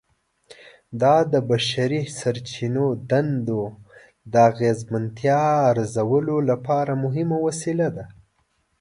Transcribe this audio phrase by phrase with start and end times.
[1.01, 3.63] دا د بشري سرچینو دندو
[4.31, 8.05] د اغیزمنتیا ارزولو لپاره مهمه وسیله ده.